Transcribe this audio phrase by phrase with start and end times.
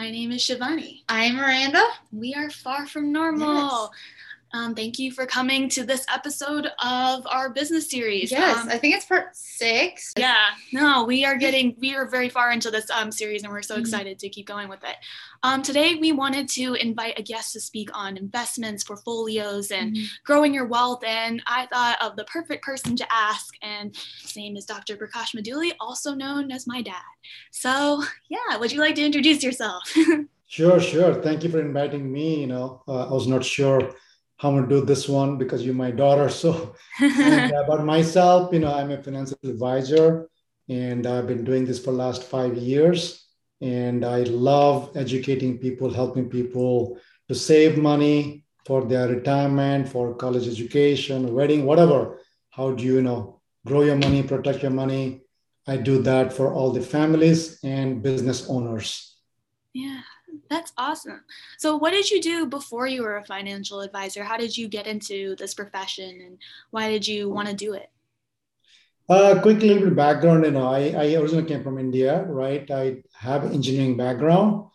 [0.00, 1.02] My name is Shivani.
[1.10, 1.84] I'm Miranda.
[2.10, 3.54] We are far from normal.
[3.54, 3.88] Yes.
[4.52, 8.32] Um, thank you for coming to this episode of our business series.
[8.32, 10.12] Yes, um, I think it's part six.
[10.18, 13.62] Yeah, no, we are getting, we are very far into this um, series and we're
[13.62, 13.82] so mm-hmm.
[13.82, 14.96] excited to keep going with it.
[15.44, 20.04] Um, today, we wanted to invite a guest to speak on investments, portfolios, and mm-hmm.
[20.24, 21.04] growing your wealth.
[21.04, 24.96] And I thought of the perfect person to ask, and his name is Dr.
[24.96, 27.02] Prakash Maduli, also known as my dad.
[27.52, 29.82] So, yeah, would you like to introduce yourself?
[30.46, 31.14] sure, sure.
[31.22, 32.40] Thank you for inviting me.
[32.40, 33.94] You know, uh, I was not sure how
[34.42, 36.28] I'm to do this one because you're my daughter.
[36.28, 40.30] So, and, uh, about myself, you know, I'm a financial advisor
[40.68, 43.26] and I've been doing this for last five years.
[43.60, 46.98] And I love educating people, helping people
[47.28, 52.20] to save money for their retirement, for college education, wedding, whatever.
[52.50, 55.22] How do you, you know, grow your money, protect your money?
[55.66, 59.18] I do that for all the families and business owners.
[59.74, 60.00] Yeah.
[60.50, 61.20] That's awesome.
[61.58, 64.24] So, what did you do before you were a financial advisor?
[64.24, 66.38] How did you get into this profession and
[66.72, 67.88] why did you want to do it?
[69.08, 70.44] Uh, quick little bit background.
[70.44, 72.68] You know, I, I originally came from India, right?
[72.70, 74.66] I have engineering background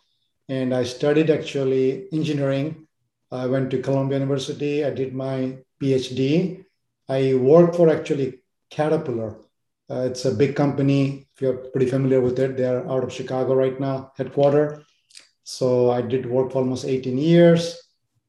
[0.48, 2.88] and I studied actually engineering.
[3.32, 4.86] I went to Columbia University.
[4.86, 6.64] I did my PhD.
[7.10, 8.40] I worked for actually
[8.70, 9.36] Caterpillar.
[9.90, 11.28] Uh, it's a big company.
[11.36, 14.86] If you're pretty familiar with it, they're out of Chicago right now, headquarter.
[15.46, 17.80] So I did work for almost 18 years.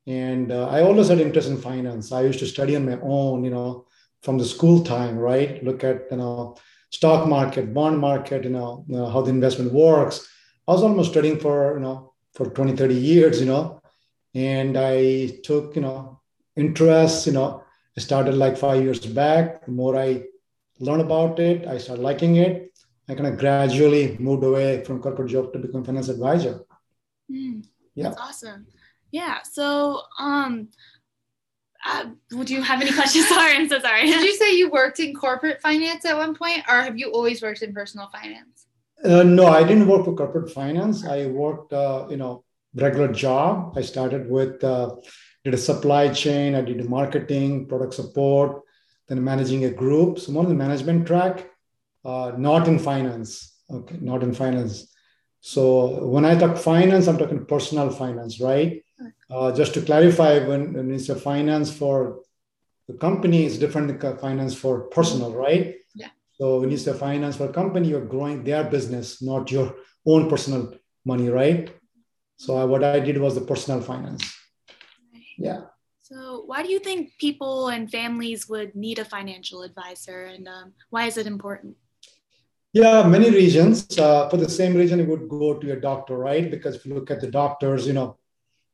[0.06, 2.12] And uh, I always had interest in finance.
[2.12, 3.86] I used to study on my own, you know,
[4.22, 5.64] from the school time, right?
[5.64, 6.56] Look at, you know,
[6.90, 10.28] stock market, bond market, you know, you know how the investment works.
[10.68, 13.80] I was almost studying for, you know, for 20, 30 years, you know,
[14.34, 16.20] and I took, you know,
[16.54, 17.64] interest, you know,
[17.96, 19.64] I started like five years back.
[19.64, 20.24] The more I
[20.80, 22.78] learned about it, I started liking it.
[23.08, 26.65] I kind of gradually moved away from corporate job to become finance advisor.
[27.30, 27.64] Mm,
[27.94, 28.04] yeah.
[28.04, 28.66] That's awesome.
[29.10, 29.38] Yeah.
[29.42, 30.68] So, um,
[31.84, 33.28] uh, would you have any questions?
[33.36, 34.06] sorry, I'm so sorry.
[34.06, 37.42] Did you say you worked in corporate finance at one point, or have you always
[37.42, 38.66] worked in personal finance?
[39.04, 41.04] Uh, no, I didn't work for corporate finance.
[41.04, 42.44] I worked, uh, you know,
[42.74, 43.74] regular job.
[43.76, 44.96] I started with uh,
[45.44, 46.54] did a supply chain.
[46.54, 48.62] I did marketing, product support,
[49.08, 50.18] then managing a group.
[50.18, 51.48] So more on the management track,
[52.04, 53.54] uh, not in finance.
[53.70, 54.92] Okay, not in finance.
[55.46, 58.82] So when I talk finance, I'm talking personal finance, right?
[59.30, 62.22] Uh, just to clarify, when, when it's a finance for
[62.88, 65.76] the company, it's different than finance for personal, right?
[65.94, 66.08] Yeah.
[66.32, 70.28] So when you say finance for a company, you're growing their business, not your own
[70.28, 70.74] personal
[71.04, 71.70] money, right?
[72.38, 74.24] So I, what I did was the personal finance.
[75.38, 75.60] Yeah.
[76.02, 80.72] So why do you think people and families would need a financial advisor, and um,
[80.90, 81.76] why is it important?
[82.76, 83.86] Yeah, many regions.
[83.98, 86.50] Uh, for the same reason, you would go to a doctor, right?
[86.50, 88.18] Because if you look at the doctors, you know,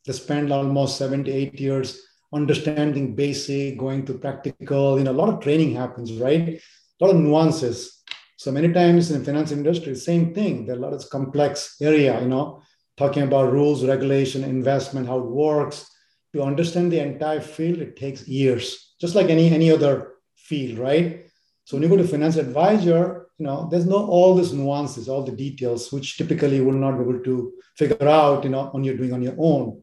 [0.05, 2.03] they spend almost seven to eight years
[2.35, 4.99] understanding basic, going to practical.
[4.99, 6.49] You know, a lot of training happens, right?
[6.49, 8.03] A lot of nuances.
[8.39, 10.67] So many times in the finance industry, same thing.
[10.67, 12.61] There are a lot of complex area, you know,
[12.97, 15.89] talking about rules, regulation, investment, how it works.
[16.33, 21.27] To understand the entire field, it takes years, just like any any other field, right?
[21.73, 25.23] So when you go to finance advisor, you know, there's no all these nuances, all
[25.23, 28.85] the details, which typically you will not be able to figure out, you know, when
[28.85, 29.83] you're doing on your own.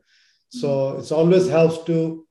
[0.50, 1.00] So mm-hmm.
[1.00, 2.28] it's always helps to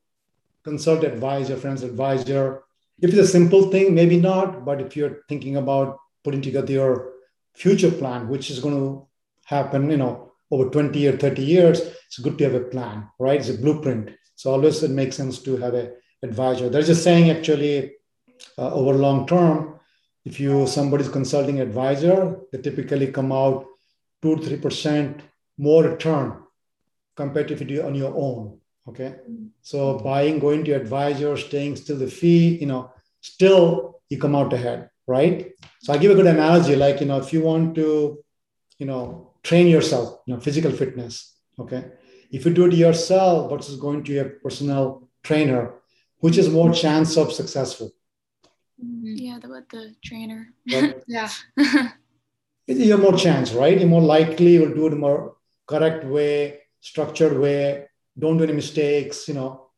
[0.62, 2.62] consult advisor, friends advisor.
[3.00, 7.14] If it's a simple thing, maybe not, but if you're thinking about putting together your
[7.56, 9.08] future plan, which is going to
[9.44, 13.40] happen, you know, over 20 or 30 years, it's good to have a plan, right?
[13.40, 14.10] It's a blueprint.
[14.36, 16.68] So always it makes sense to have a advisor.
[16.68, 17.97] They're just saying actually
[18.56, 19.78] uh, over long term,
[20.24, 23.66] if you somebody's consulting advisor, they typically come out
[24.22, 25.22] two to three percent
[25.56, 26.42] more return
[27.16, 28.58] compared to if you do on your own.
[28.88, 29.16] Okay,
[29.60, 32.90] so buying, going to advisor, staying still the fee, you know,
[33.20, 35.52] still you come out ahead, right?
[35.82, 38.24] So I give a good analogy, like you know, if you want to,
[38.78, 41.36] you know, train yourself, you know, physical fitness.
[41.58, 41.84] Okay,
[42.30, 45.74] if you do it yourself versus going to your personal trainer,
[46.20, 47.92] which is more chance of successful?
[48.84, 49.14] Mm-hmm.
[49.16, 50.48] Yeah, the what the trainer.
[50.72, 51.02] Right?
[51.06, 51.30] yeah.
[52.66, 53.78] you have more chance, right?
[53.78, 55.36] You're more likely you'll do it in more
[55.66, 57.86] correct way, structured way.
[58.18, 59.68] Don't do any mistakes, you know,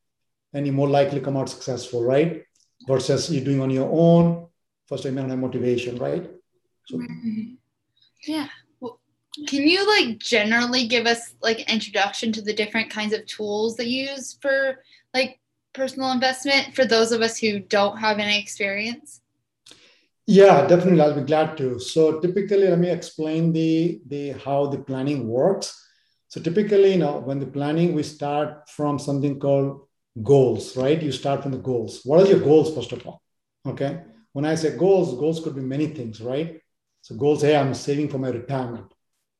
[0.52, 2.44] and you're more likely come out successful, right?
[2.87, 4.49] Versus you're doing on your own.
[4.87, 6.29] First, you may not have motivation, right?
[6.87, 7.55] So, mm-hmm.
[8.26, 8.49] yeah.
[9.47, 13.76] can you like generally give us like an introduction to the different kinds of tools
[13.76, 14.82] that you use for
[15.14, 15.38] like
[15.73, 19.21] personal investment for those of us who don't have any experience?
[20.27, 21.01] Yeah, definitely.
[21.01, 21.79] I'll be glad to.
[21.79, 25.77] So typically, let me explain the the how the planning works.
[26.29, 29.89] So typically, you know, when the planning, we start from something called
[30.23, 31.03] goals, right?
[31.03, 32.03] You start from the goals.
[32.05, 33.21] What are your goals, first of all?
[33.67, 34.03] Okay.
[34.33, 36.61] When I say goals, goals could be many things, right?
[37.03, 38.93] So goals, hey, I'm saving for my retirement.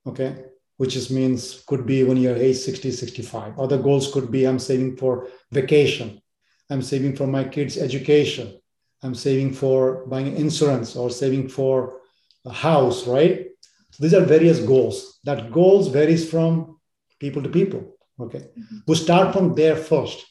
[0.07, 0.50] Okay.
[0.81, 3.59] Which just means could be when you're age 60, 65.
[3.59, 6.23] Other goals could be I'm saving for vacation.
[6.71, 8.59] I'm saving for my kids' education.
[9.03, 12.01] I'm saving for buying insurance or saving for
[12.47, 13.49] a house, right?
[13.91, 15.21] So these are various goals.
[15.25, 16.79] That goals varies from
[17.19, 17.99] people to people.
[18.19, 18.39] Okay.
[18.39, 18.79] Mm-hmm.
[18.87, 20.25] We start from there first.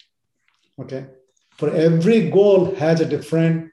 [0.82, 1.06] Okay.
[1.58, 3.70] For every goal has a different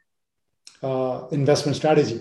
[0.83, 2.21] uh, investment strategy,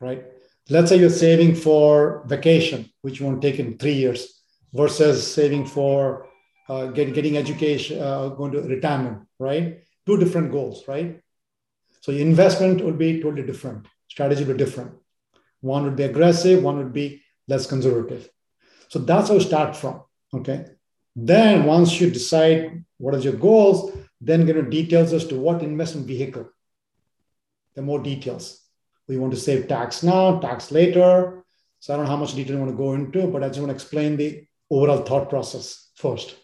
[0.00, 0.24] right?
[0.70, 4.42] Let's say you're saving for vacation, which won't take in three years,
[4.74, 6.28] versus saving for
[6.68, 9.82] uh, get, getting education, uh, going to retirement, right?
[10.06, 11.20] Two different goals, right?
[12.02, 13.86] So your investment would be totally different.
[14.08, 14.92] Strategy would be different.
[15.60, 18.28] One would be aggressive, one would be less conservative.
[18.88, 20.02] So that's how you start from.
[20.32, 20.66] Okay.
[21.16, 25.62] Then once you decide what is your goals, then get into details as to what
[25.62, 26.48] investment vehicle.
[27.74, 28.60] The more details.
[29.08, 31.42] We want to save tax now, tax later.
[31.80, 33.60] So I don't know how much detail you want to go into, but I just
[33.60, 36.36] want to explain the overall thought process first.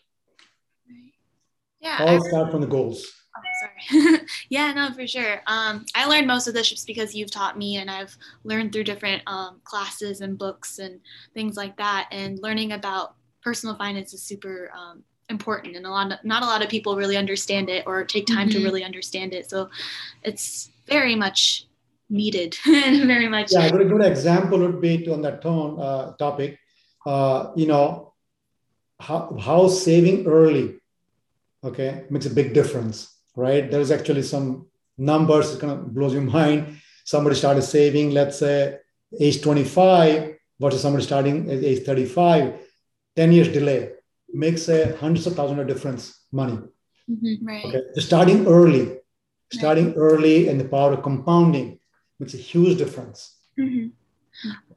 [1.80, 1.96] Yeah.
[2.00, 3.12] I'll start from the goals.
[3.36, 4.20] Oh, sorry.
[4.48, 5.42] yeah, no, for sure.
[5.46, 8.84] Um, I learned most of this just because you've taught me, and I've learned through
[8.84, 11.00] different um, classes and books and
[11.34, 12.08] things like that.
[12.10, 16.46] And learning about personal finance is super um, important, and a lot of, not a
[16.46, 18.60] lot of people really understand it or take time mm-hmm.
[18.60, 19.50] to really understand it.
[19.50, 19.68] So
[20.22, 21.66] it's very much
[22.14, 22.56] needed
[23.12, 23.52] very much.
[23.52, 26.58] Yeah, a good, good example would be to, on that tone uh, topic.
[27.04, 28.14] Uh, you know,
[28.98, 30.80] how, how saving early,
[31.62, 33.70] okay, makes a big difference right?
[33.70, 34.66] There's actually some
[34.96, 36.80] numbers that kind of blows your mind.
[37.04, 38.78] Somebody started saving, let's say,
[39.18, 42.54] age 25 versus somebody starting at age 35,
[43.16, 43.90] 10 years delay
[44.32, 46.58] makes a hundreds of thousands of difference money.
[47.10, 47.64] Mm-hmm, right.
[47.64, 47.82] Okay.
[47.98, 48.98] Starting early,
[49.52, 49.96] starting right.
[49.96, 51.78] early and the power of compounding
[52.18, 53.36] makes a huge difference.
[53.58, 53.88] Mm-hmm.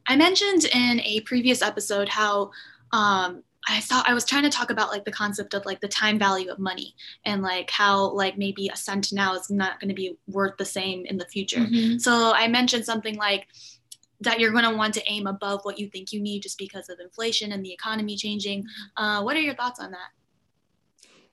[0.08, 2.52] I mentioned in a previous episode how
[2.92, 5.88] um, I thought I was trying to talk about like the concept of like the
[5.88, 6.96] time value of money
[7.26, 10.66] and like how like maybe a cent now is not going to be worth the
[10.66, 11.60] same in the future.
[11.60, 11.98] Mm-hmm.
[11.98, 13.48] So I mentioned something like
[14.22, 16.90] that you're going to want to aim above what you think you need just because
[16.90, 18.66] of inflation and the economy changing.
[18.96, 20.10] Uh, what are your thoughts on that?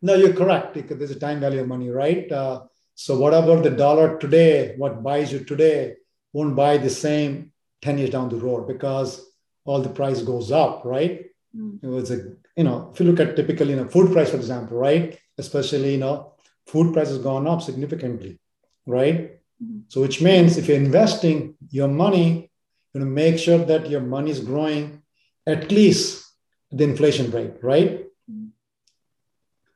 [0.02, 2.30] No, you're correct because there's a time value of money, right?
[2.30, 2.64] Uh,
[2.94, 4.74] so whatever the dollar today?
[4.76, 5.96] What buys you today
[6.32, 7.52] won't buy the same
[7.82, 9.24] 10 years down the road because
[9.64, 11.26] all the price goes up, right?
[11.56, 11.82] Mm.
[11.82, 14.36] It was a, you know, if you look at typically, you know, food price, for
[14.36, 15.18] example, right?
[15.38, 16.34] Especially, you know,
[16.66, 18.38] food price has gone up significantly,
[18.86, 19.40] right?
[19.62, 19.80] Mm-hmm.
[19.88, 22.50] So which means if you're investing your money,
[22.92, 25.02] you know, make sure that your money is growing
[25.46, 26.24] at least
[26.70, 28.06] the inflation rate, right?
[28.30, 28.46] Mm-hmm.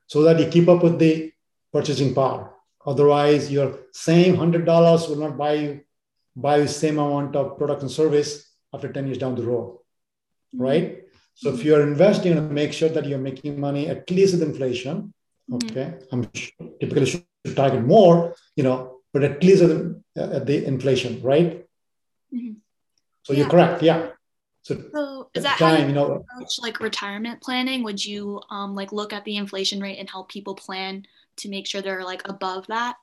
[0.06, 1.32] So that you keep up with the
[1.72, 2.52] purchasing power.
[2.86, 5.80] Otherwise, your same hundred dollars will not buy you
[6.38, 9.72] buy the same amount of product and service after 10 years down the road,
[10.54, 10.62] mm-hmm.
[10.62, 11.02] right?
[11.34, 15.14] So if you're investing, to make sure that you're making money at least with inflation.
[15.50, 15.70] Mm-hmm.
[15.70, 16.14] Okay, mm-hmm.
[16.14, 17.24] I'm sure, typically should
[17.56, 21.64] target more, you know, but at least at the, at the inflation, right?
[22.34, 22.52] Mm-hmm.
[23.22, 23.38] So yeah.
[23.40, 24.10] you're correct, yeah.
[24.62, 27.82] So, so is that time, how you, you know, approach like retirement planning?
[27.84, 31.06] Would you um, like look at the inflation rate and help people plan
[31.38, 32.96] to make sure they're like above that?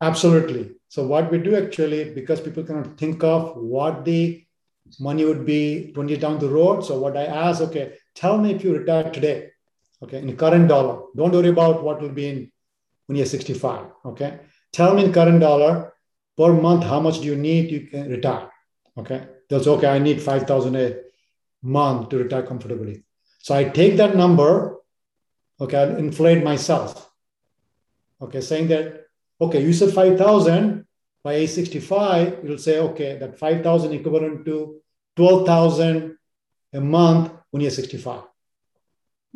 [0.00, 0.72] Absolutely.
[0.88, 4.44] So what we do actually, because people cannot think of what the
[4.98, 6.84] money would be 20 down the road.
[6.84, 9.50] So what I ask, okay, tell me if you retire today,
[10.02, 11.02] okay, in current dollar.
[11.16, 12.52] Don't worry about what will be in
[13.06, 14.40] when you're 65, okay?
[14.72, 15.92] Tell me in current dollar
[16.36, 18.50] per month how much do you need you can retire,
[18.98, 19.26] okay?
[19.48, 19.86] That's okay.
[19.86, 20.96] I need 5,000 a
[21.62, 23.04] month to retire comfortably.
[23.38, 24.78] So I take that number,
[25.60, 27.11] okay, I'll inflate myself,
[28.22, 29.06] okay, saying that,
[29.40, 30.86] okay, you said 5,000,
[31.24, 34.80] by age 65, you'll say, okay, that 5,000 equivalent to
[35.16, 36.16] 12,000
[36.72, 38.22] a month when you're 65.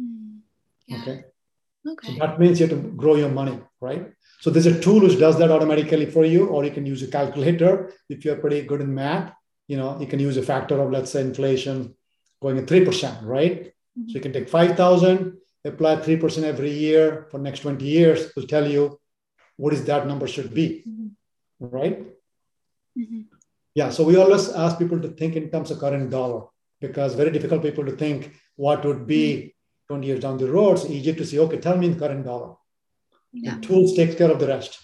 [0.01, 0.39] Mm,
[0.87, 0.99] yeah.
[1.03, 1.25] Okay.
[1.87, 2.09] Okay.
[2.09, 4.11] So that means you have to grow your money, right?
[4.41, 7.07] So there's a tool which does that automatically for you, or you can use a
[7.07, 9.33] calculator if you're pretty good in math.
[9.69, 11.95] You know, you can use a factor of let's say inflation
[12.43, 13.67] going at three percent, right?
[13.67, 14.09] Mm-hmm.
[14.09, 18.33] So you can take five thousand, apply three percent every year for next twenty years.
[18.35, 18.99] Will tell you
[19.57, 20.85] what is that number should be.
[20.87, 21.07] Mm-hmm
[21.61, 21.99] right?
[22.99, 23.21] Mm-hmm.
[23.75, 26.47] Yeah, so we always ask people to think in terms of current dollar
[26.81, 29.55] because very difficult people to think what would be
[29.91, 29.95] mm-hmm.
[29.95, 30.79] 20 years down the road.
[30.79, 32.55] It's easy to say, okay, tell me in current dollar.
[33.33, 33.57] Yeah.
[33.57, 34.79] The tools takes care of the rest.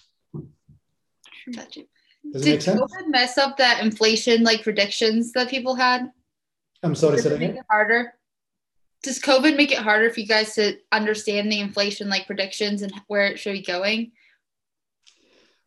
[1.53, 1.81] Gotcha.
[2.31, 6.09] Does Did COVID mess up that inflation like predictions that people had?
[6.81, 8.13] I'm sorry, Did it make it harder?
[9.03, 12.93] Does COVID make it harder for you guys to understand the inflation like predictions and
[13.07, 14.13] where it should be going?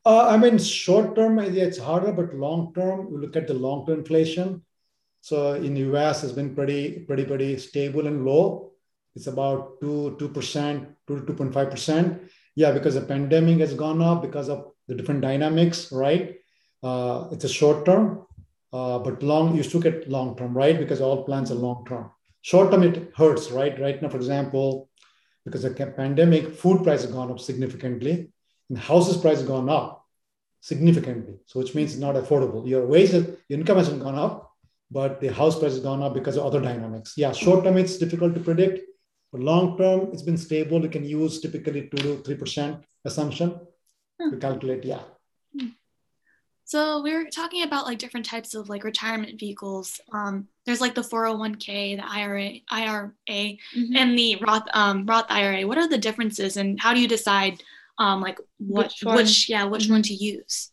[0.04, 3.86] Uh, I mean, short term, it's harder, but long term, we look at the long
[3.86, 4.62] term inflation.
[5.20, 8.72] So in the US, it's been pretty, pretty, pretty stable and low.
[9.14, 12.22] It's about two, two percent, two to two point five percent.
[12.54, 16.36] Yeah, because the pandemic has gone up because of the different dynamics, right?
[16.82, 18.26] Uh, it's a short term,
[18.72, 19.56] uh, but long.
[19.56, 20.78] You look at long term, right?
[20.78, 22.10] Because all plans are long term.
[22.46, 23.76] Short term, it hurts, right?
[23.80, 24.88] Right now, for example,
[25.44, 28.30] because the pandemic, food price has gone up significantly,
[28.68, 30.06] and houses price has gone up
[30.60, 31.34] significantly.
[31.46, 32.64] So which means it's not affordable.
[32.64, 34.52] Your wages, your income hasn't gone up,
[34.92, 37.14] but the house price has gone up because of other dynamics.
[37.16, 38.78] Yeah, short term it's difficult to predict,
[39.32, 40.80] but long term it's been stable.
[40.80, 43.58] You can use typically two to three percent assumption
[44.20, 44.30] hmm.
[44.30, 44.84] to calculate.
[44.84, 45.02] Yeah.
[46.66, 50.00] So we were talking about like different types of like retirement vehicles.
[50.12, 53.96] Um, there's like the 401k, the IRA, IRA, mm-hmm.
[53.96, 55.64] and the Roth um, Roth IRA.
[55.64, 57.62] What are the differences, and how do you decide
[57.98, 59.92] um, like what which, which yeah which mm-hmm.
[59.92, 60.72] one to use?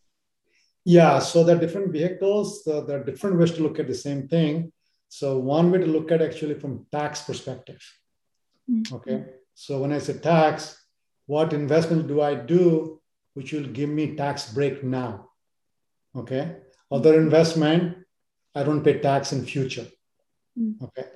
[0.83, 2.63] Yeah, so there are different vehicles.
[2.63, 4.73] So there are different ways to look at the same thing.
[5.09, 7.81] So one way to look at actually from tax perspective.
[8.67, 8.95] Mm-hmm.
[8.95, 10.75] Okay, so when I say tax,
[11.27, 12.99] what investment do I do
[13.35, 15.29] which will give me tax break now?
[16.15, 16.55] Okay.
[16.91, 17.97] Other investment,
[18.53, 19.87] I don't pay tax in future.
[20.59, 20.81] Mm.
[20.81, 21.07] Okay.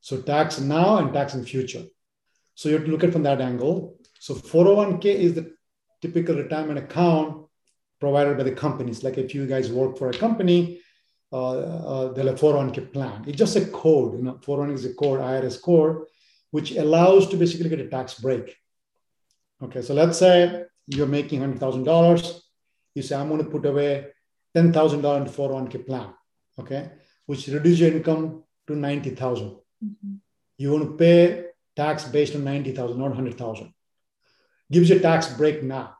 [0.00, 1.84] So tax now and tax in future.
[2.54, 3.98] So you have to look at from that angle.
[4.20, 5.52] So 401k is the
[6.00, 7.46] typical retirement account
[8.00, 9.02] provided by the companies.
[9.02, 10.80] Like if you guys work for a company,
[11.32, 13.24] uh, uh, they'll have 401k plan.
[13.26, 14.16] It's just a code.
[14.16, 16.04] You know, 401k is a code, IRS code,
[16.50, 18.56] which allows to basically get a tax break.
[19.62, 22.40] Okay, so let's say you're making $100,000.
[22.94, 24.06] You say, I'm going to put away
[24.56, 26.08] $10,000 into 401k plan,
[26.58, 26.90] okay,
[27.26, 29.50] which reduce your income to 90,000.
[29.84, 30.14] Mm-hmm.
[30.56, 31.44] You want to pay
[31.76, 33.72] tax based on 90,000, not 100,000.
[34.72, 35.94] Gives you a tax break now,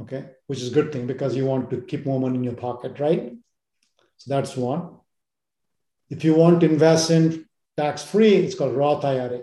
[0.00, 2.54] okay, which is a good thing because you want to keep more money in your
[2.54, 3.34] pocket, right?
[4.18, 4.90] So that's one.
[6.08, 7.44] If you want to invest in
[7.76, 9.40] tax free, it's called Roth IRA,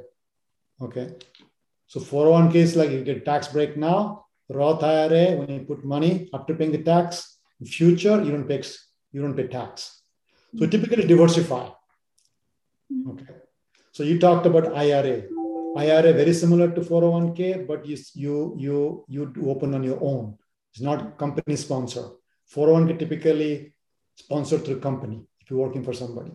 [0.82, 1.16] okay.
[1.88, 4.26] So 401k is like you get tax break now.
[4.50, 8.62] Roth IRA, when you put money after paying the tax, in future, you don't pay
[9.12, 10.02] you don't pay tax.
[10.58, 11.68] So typically diversify.
[12.92, 13.10] Mm-hmm.
[13.12, 13.36] Okay.
[13.92, 15.24] So you talked about IRA.
[15.78, 19.06] IRA very similar to 401k, but you you you
[19.38, 20.38] you open on your own.
[20.72, 22.06] It's not company sponsor.
[22.54, 23.74] 401k typically
[24.16, 26.32] sponsored through company if you're working for somebody.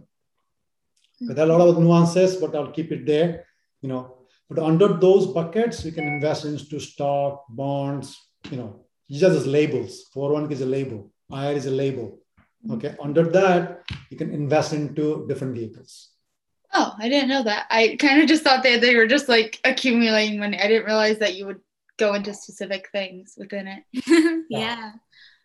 [1.20, 3.46] But there are a lot of nuances, but I'll keep it there.
[3.82, 8.18] You know, but under those buckets, you can invest into stock, bonds,
[8.50, 10.08] you know, these are just labels.
[10.14, 11.10] 401k is a label.
[11.32, 12.20] IR is a label.
[12.64, 12.74] Mm-hmm.
[12.74, 12.96] Okay.
[13.02, 16.10] Under that, you can invest into different vehicles.
[16.72, 17.66] Oh, I didn't know that.
[17.68, 20.58] I kind of just thought that they were just like accumulating money.
[20.58, 21.60] I didn't realize that you would
[21.98, 23.84] go into specific things within it.
[24.48, 24.58] yeah.
[24.60, 24.92] yeah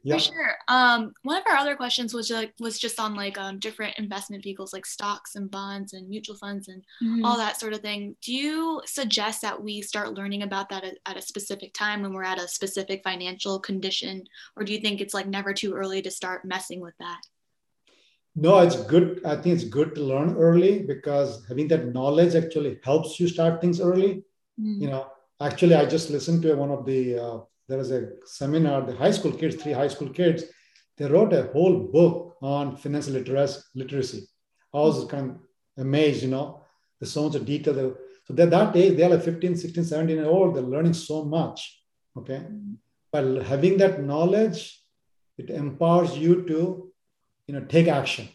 [0.05, 0.17] yeah.
[0.17, 0.55] For sure.
[0.67, 4.43] Um, one of our other questions was like was just on like um, different investment
[4.43, 7.25] vehicles like stocks and bonds and mutual funds and mm-hmm.
[7.25, 8.15] all that sort of thing.
[8.21, 12.13] Do you suggest that we start learning about that at, at, a specific time when
[12.13, 14.23] we're at a specific financial condition,
[14.55, 17.21] or do you think it's like never too early to start messing with that?
[18.35, 19.21] No, it's good.
[19.25, 23.59] I think it's good to learn early because having that knowledge actually helps you start
[23.59, 24.23] things early.
[24.61, 24.83] Mm-hmm.
[24.83, 25.07] You know,
[25.41, 29.11] actually, I just listened to one of the uh, there was a seminar, the high
[29.11, 30.43] school kids, three high school kids,
[30.97, 34.27] they wrote a whole book on financial literacy.
[34.73, 35.07] I was hmm.
[35.07, 35.37] kind of
[35.77, 36.61] amazed, you know,
[36.99, 37.95] the so much detail.
[38.25, 41.81] So at that age, they're like 15, 16, 17 years old, they're learning so much.
[42.17, 42.43] Okay.
[43.11, 44.81] But having that knowledge,
[45.37, 46.91] it empowers you to,
[47.47, 48.29] you know, take action.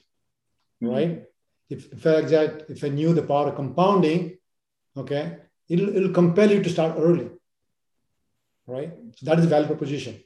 [0.80, 0.86] Hmm.
[0.88, 1.22] Right.
[1.68, 4.38] If, if, I, if I knew the power of compounding,
[4.96, 5.36] okay,
[5.68, 7.30] it'll, it'll compel you to start early
[8.66, 8.92] right?
[9.16, 10.22] So that is a value proposition.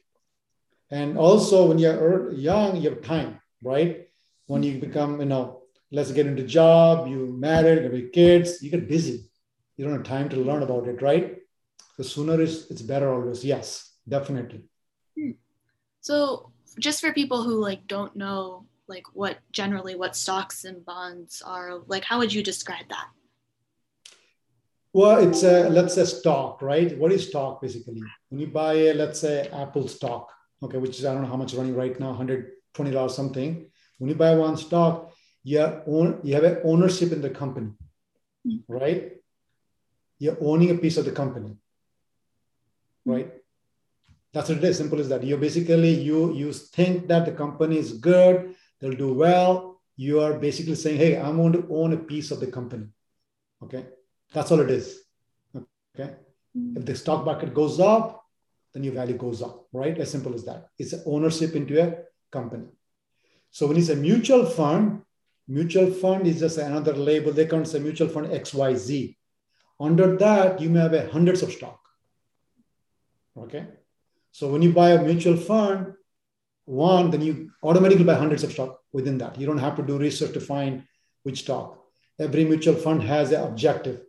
[0.90, 4.08] And also when you're young, you have time, right?
[4.46, 8.70] When you become, you know, let's get into job, you married, you have kids, you
[8.70, 9.30] get busy.
[9.76, 11.38] You don't have time to learn about it, right?
[11.96, 13.44] The sooner is it's better always.
[13.44, 14.64] Yes, definitely.
[15.18, 15.32] Hmm.
[16.00, 21.42] So just for people who like don't know like what generally what stocks and bonds
[21.44, 23.08] are, like how would you describe that?
[24.92, 26.96] Well, it's a let's say stock, right?
[26.98, 28.00] What is stock basically?
[28.34, 31.36] When you buy a let's say Apple stock, okay, which is I don't know how
[31.36, 33.70] much running right now, hundred twenty dollars something.
[33.98, 35.12] When you buy one stock,
[35.44, 37.70] you own you have an ownership in the company,
[38.44, 38.58] mm-hmm.
[38.66, 39.12] right?
[40.18, 41.54] You're owning a piece of the company,
[43.04, 43.32] right?
[44.32, 44.78] That's what it is.
[44.78, 45.22] Simple as that.
[45.22, 49.80] You basically you you think that the company is good, they'll do well.
[49.94, 52.88] You are basically saying, hey, I'm going to own a piece of the company,
[53.62, 53.86] okay
[54.32, 55.04] That's all it is.
[55.54, 56.16] Okay.
[56.58, 56.78] Mm.
[56.78, 58.23] If the stock market goes up,
[58.74, 59.96] then your value goes up, right?
[59.98, 60.66] As simple as that.
[60.78, 61.96] It's ownership into a
[62.30, 62.66] company.
[63.50, 65.02] So when it's a mutual fund,
[65.46, 67.32] mutual fund is just another label.
[67.32, 69.16] They can't say mutual fund XYZ.
[69.78, 71.80] Under that, you may have hundreds of stock.
[73.36, 73.66] Okay.
[74.32, 75.94] So when you buy a mutual fund,
[76.64, 79.38] one, then you automatically buy hundreds of stock within that.
[79.38, 80.84] You don't have to do research to find
[81.22, 81.80] which stock.
[82.18, 84.00] Every mutual fund has an objective.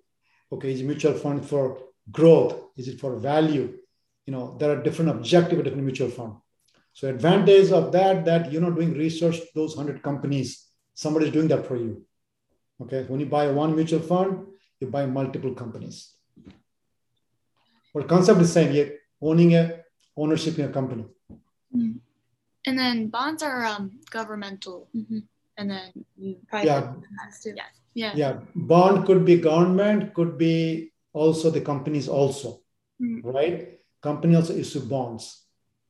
[0.51, 1.79] Okay, is mutual fund for
[2.12, 2.55] growth?
[2.77, 3.77] Is it for value?
[4.25, 6.34] You know, there are different objective of different mutual fund.
[6.94, 10.67] So advantage of that, that you're not doing research those 100 companies.
[10.94, 12.05] Somebody's doing that for you.
[12.82, 14.48] Okay, when you buy one mutual fund,
[14.79, 16.13] you buy multiple companies.
[17.94, 18.74] But concept is same.
[18.74, 18.91] You're
[19.22, 19.82] owning a
[20.17, 21.05] ownership in a company.
[21.75, 22.00] Mm.
[22.65, 25.24] And then bonds are um, governmental, Mhm.
[25.58, 26.94] and then you, Private Yeah.
[27.24, 27.50] has to.
[27.55, 32.62] yeah, yeah, Yeah, bond could be government, could be also the companies also,
[33.01, 33.22] Mm.
[33.24, 33.75] right?
[34.08, 35.24] Company also issue bonds.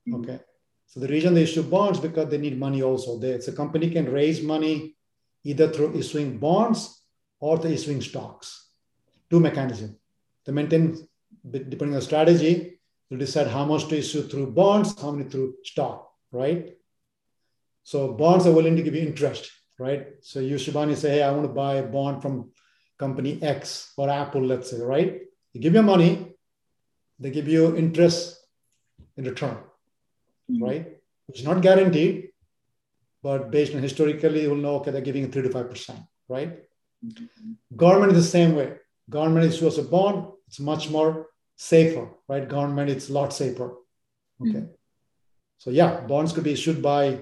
[0.08, 0.16] Mhm.
[0.18, 0.40] Okay.
[0.90, 3.20] So the reason they issue bonds because they need money also.
[3.20, 4.96] They, so company can raise money
[5.44, 6.80] either through issuing bonds
[7.40, 8.48] or through issuing stocks.
[9.30, 9.96] Two mechanisms.
[10.46, 10.84] They maintain,
[11.72, 12.80] depending on strategy,
[13.10, 15.98] will decide how much to issue through bonds, how many through stock,
[16.32, 16.78] right?
[17.84, 20.08] So bonds are willing to give you interest, right?
[20.22, 22.52] So you Shibani say, hey, I want to buy a bond from
[22.98, 25.22] company X or Apple, let's say, right?
[25.54, 26.35] You give your money,
[27.20, 28.38] they give you interest
[29.18, 29.58] in return,
[30.50, 30.62] Mhm.
[30.62, 30.98] right?
[31.30, 32.30] It's not guaranteed,
[33.24, 36.64] but based on historically, you'll know, okay, they're giving three to five percent, right?
[37.76, 38.78] Government is the same way.
[39.10, 42.48] Government issues a bond, it's much more safer, right?
[42.48, 43.76] Government, it's a lot safer.
[44.42, 44.66] Okay.
[45.58, 47.22] So yeah, bonds could be issued by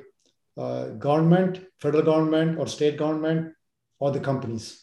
[0.58, 3.54] uh, government, federal government, or state government,
[4.00, 4.83] or the companies.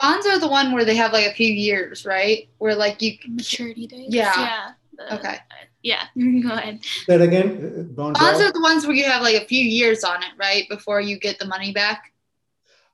[0.00, 2.48] Bonds are the one where they have like a few years, right?
[2.58, 4.14] Where like you maturity dates.
[4.14, 4.32] Yeah.
[4.36, 4.70] yeah.
[4.96, 5.36] the- okay.
[5.82, 6.78] Yeah, go ahead.
[7.08, 8.18] That again, uh, bonds.
[8.20, 10.68] Bonds are- are the ones where you have like a few years on it, right?
[10.68, 12.12] Before you get the money back.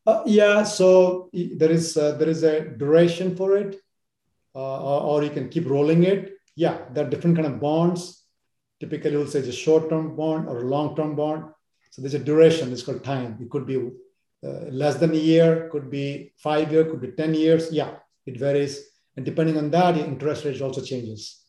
[0.07, 3.77] Uh, yeah, so there is uh, there is a duration for it,
[4.55, 6.33] uh, or, or you can keep rolling it.
[6.57, 8.25] Yeah, there are different kind of bonds.
[8.81, 11.45] Typically, we'll say it's a short-term bond or a long-term bond.
[11.91, 12.73] So there's a duration.
[12.73, 13.37] It's called time.
[13.41, 13.91] It could be uh,
[14.43, 17.73] less than a year, could be five year, could be ten years.
[17.73, 17.97] Yeah,
[18.27, 18.85] it varies,
[19.17, 21.45] and depending on that, the interest rate also changes.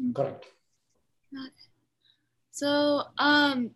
[0.00, 0.14] Mm.
[0.14, 0.46] Correct.
[2.50, 3.70] So, um,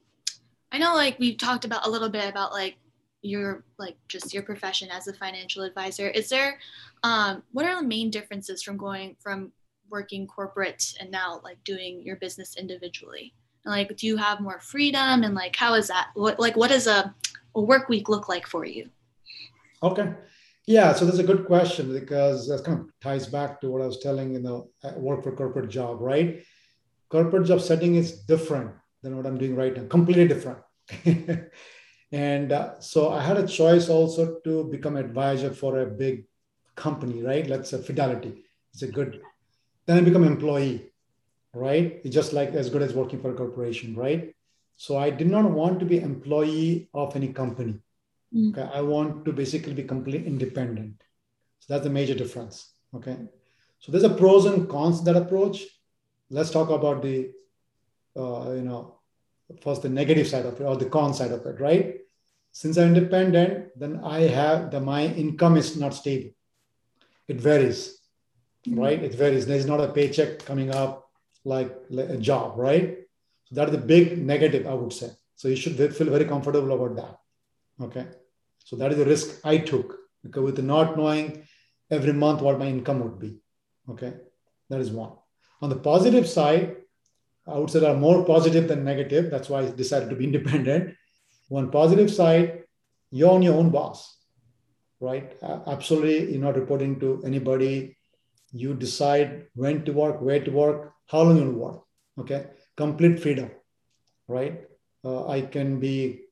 [0.72, 2.76] I know like we've talked about a little bit about like
[3.20, 6.08] your like just your profession as a financial advisor.
[6.08, 6.58] Is there
[7.04, 9.52] um what are the main differences from going from
[9.90, 13.34] working corporate and now like doing your business individually?
[13.64, 16.08] Like do you have more freedom and like how is that?
[16.14, 17.14] What like what does a,
[17.54, 18.90] a work week look like for you?
[19.82, 20.12] Okay.
[20.66, 23.86] Yeah, so that's a good question because that kind of ties back to what I
[23.86, 26.44] was telling, you know, uh, work for corporate job, right?
[27.08, 28.70] Corporate job setting is different
[29.02, 30.60] than what I'm doing right now, completely different.
[32.12, 36.26] and uh, so I had a choice also to become advisor for a big
[36.76, 37.46] company, right?
[37.46, 38.44] Let's say Fidelity.
[38.72, 39.20] It's a good.
[39.86, 40.91] Then I become employee,
[41.54, 42.00] right?
[42.04, 44.34] It's just like as good as working for a corporation, right?
[44.76, 47.78] So I did not want to be employee of any company.
[48.34, 51.02] Okay, I want to basically be completely independent.
[51.60, 52.72] So that's the major difference.
[52.94, 53.16] Okay,
[53.78, 55.64] so there's a pros and cons to that approach.
[56.30, 57.30] Let's talk about the,
[58.16, 59.00] uh, you know,
[59.60, 61.98] first the negative side of it or the con side of it, right?
[62.52, 66.30] Since I'm independent, then I have the my income is not stable.
[67.28, 67.98] It varies,
[68.66, 69.02] right?
[69.02, 69.46] It varies.
[69.46, 71.01] There's not a paycheck coming up
[71.44, 72.98] like, like a job, right?
[73.44, 75.10] So that is a big negative, I would say.
[75.36, 77.84] So you should feel very comfortable about that.
[77.84, 78.06] Okay.
[78.64, 81.42] So that is the risk I took because with not knowing
[81.90, 83.38] every month what my income would be.
[83.90, 84.14] Okay.
[84.70, 85.12] That is one.
[85.60, 86.76] On the positive side,
[87.46, 89.30] I would say there are more positive than negative.
[89.30, 90.94] That's why I decided to be independent.
[91.48, 92.62] One positive side,
[93.10, 94.16] you're on your own boss,
[95.00, 95.36] right?
[95.42, 97.96] Absolutely, you're not reporting to anybody.
[98.52, 101.82] You decide when to work, where to work, how long you work.
[102.18, 102.46] Okay.
[102.76, 103.50] Complete freedom,
[104.26, 104.62] right?
[105.04, 106.22] Uh, I can be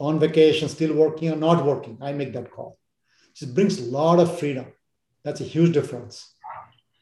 [0.00, 1.98] on vacation, still working or not working.
[2.00, 2.78] I make that call.
[3.40, 4.66] It brings a lot of freedom.
[5.22, 6.34] That's a huge difference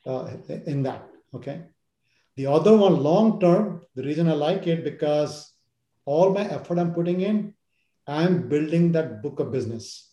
[0.06, 0.28] uh,
[0.66, 1.08] in that.
[1.34, 1.62] Okay.
[2.36, 5.52] The other one, long term, the reason I like it because
[6.04, 7.54] all my effort I'm putting in,
[8.06, 10.10] I'm building that book of business.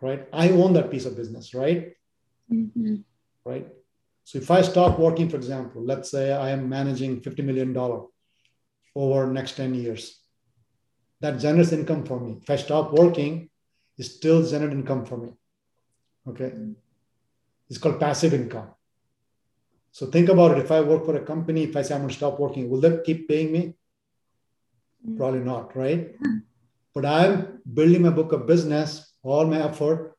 [0.00, 0.28] Right.
[0.32, 1.54] I own that piece of business.
[1.54, 1.94] Right.
[2.52, 2.96] Mm-hmm.
[3.44, 3.68] Right.
[4.28, 7.74] So if I stop working, for example, let's say I am managing $50 million
[8.94, 10.20] over next 10 years
[11.22, 12.36] that generates income for me.
[12.42, 13.48] If I stop working,
[13.96, 15.30] it still generates income for me.
[16.28, 16.52] Okay.
[17.70, 18.68] It's called passive income.
[19.92, 20.58] So think about it.
[20.58, 22.82] If I work for a company, if I say I'm going to stop working, will
[22.82, 23.76] they keep paying me?
[25.08, 25.16] Mm.
[25.16, 26.14] Probably not, right?
[26.22, 26.42] Mm.
[26.94, 30.18] But I'm building my book of business, all my effort,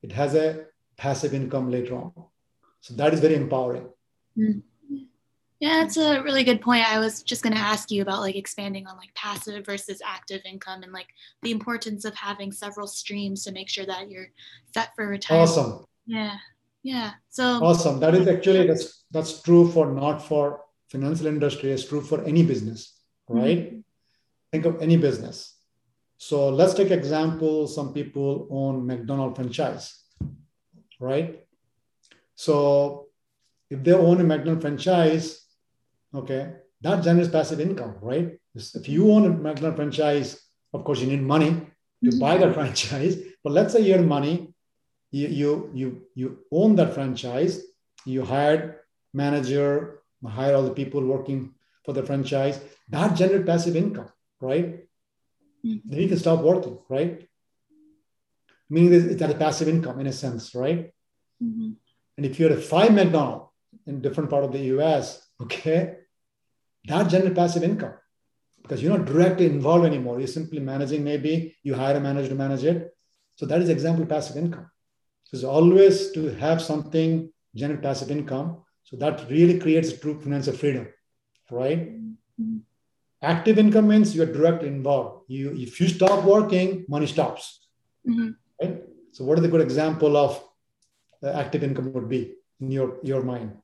[0.00, 2.12] it has a passive income later on.
[2.84, 3.88] So that is very empowering.
[4.36, 4.60] Mm.
[5.58, 6.86] Yeah, that's a really good point.
[6.86, 10.42] I was just going to ask you about like expanding on like passive versus active
[10.44, 11.06] income and like
[11.40, 14.26] the importance of having several streams to make sure that you're
[14.74, 15.48] set for retirement.
[15.48, 15.86] Awesome.
[16.04, 16.36] Yeah.
[16.82, 17.12] Yeah.
[17.30, 18.00] So awesome.
[18.00, 21.72] That is actually that's that's true for not for financial industry.
[21.72, 23.72] It's true for any business, right?
[23.72, 23.78] Mm-hmm.
[24.52, 25.56] Think of any business.
[26.18, 27.66] So let's take example.
[27.66, 30.02] Some people own McDonald franchise,
[31.00, 31.43] right?
[32.34, 33.06] So
[33.70, 35.44] if they own a McDonald franchise,
[36.14, 38.38] okay, that generates passive income, right?
[38.54, 40.40] If you own a McDonald franchise,
[40.72, 41.50] of course, you need money
[42.04, 42.18] to mm-hmm.
[42.18, 43.16] buy that franchise.
[43.42, 44.54] But let's say you have money,
[45.10, 47.62] you, you, you, you own that franchise,
[48.04, 48.76] you hired
[49.12, 54.08] manager, hire all the people working for the franchise, that generates passive income,
[54.40, 54.86] right?
[55.64, 55.88] Mm-hmm.
[55.88, 57.28] Then you can stop working, right?
[58.68, 60.92] Meaning it's at a passive income in a sense, right?
[61.42, 61.72] Mm-hmm.
[62.16, 63.48] And if you're a five McDonald
[63.86, 65.96] in different part of the US, okay,
[66.86, 67.94] that generates passive income
[68.62, 70.18] because you're not directly involved anymore.
[70.18, 72.94] You're simply managing, maybe you hire a manager to manage it.
[73.36, 74.70] So that is example passive income.
[75.24, 78.62] So it's always to have something generate passive income.
[78.84, 80.88] So that really creates true financial freedom,
[81.50, 81.92] right?
[81.98, 82.58] Mm-hmm.
[83.22, 85.24] Active income means you're directly involved.
[85.28, 87.66] You if you stop working, money stops.
[88.06, 88.30] Mm-hmm.
[88.60, 88.82] Right?
[89.12, 90.42] So what is a good example of
[91.32, 93.56] active income would be in your your mind?